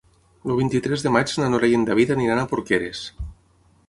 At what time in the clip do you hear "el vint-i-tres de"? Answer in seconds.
0.51-1.11